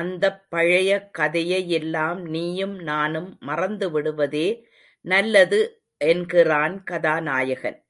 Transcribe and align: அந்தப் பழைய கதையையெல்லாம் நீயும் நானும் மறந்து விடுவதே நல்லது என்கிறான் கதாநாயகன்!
அந்தப் 0.00 0.38
பழைய 0.48 0.88
கதையையெல்லாம் 1.18 2.22
நீயும் 2.28 2.74
நானும் 2.82 3.28
மறந்து 3.42 3.90
விடுவதே 3.90 4.48
நல்லது 5.04 5.60
என்கிறான் 6.00 6.78
கதாநாயகன்! 6.84 7.80